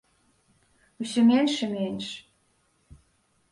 [1.05, 2.07] Усё менш і менш.